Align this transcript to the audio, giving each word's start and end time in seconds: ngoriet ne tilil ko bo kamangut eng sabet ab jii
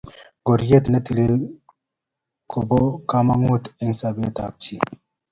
ngoriet 0.41 0.85
ne 0.89 0.99
tilil 1.05 1.33
ko 2.51 2.57
bo 2.67 2.81
kamangut 3.09 3.63
eng 3.81 3.95
sabet 3.99 4.35
ab 4.45 4.53
jii 4.63 4.81